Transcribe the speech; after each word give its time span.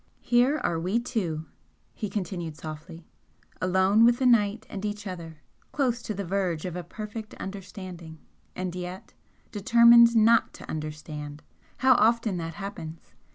"Here 0.23 0.57
are 0.63 0.79
we 0.79 0.99
two," 0.99 1.45
he 1.93 2.09
continued, 2.09 2.57
softly 2.57 3.05
"alone 3.61 4.03
with 4.03 4.17
the 4.17 4.25
night 4.25 4.65
and 4.67 4.83
each 4.83 5.05
other, 5.05 5.43
close 5.71 6.01
to 6.01 6.15
the 6.15 6.25
verge 6.25 6.65
of 6.65 6.75
a 6.75 6.83
perfect 6.83 7.35
understanding 7.35 8.17
and 8.55 8.73
yet 8.73 9.13
determined 9.51 10.15
NOT 10.15 10.53
to 10.53 10.67
understand! 10.67 11.43
How 11.77 11.93
often 11.97 12.37
that 12.37 12.55
happens! 12.55 13.13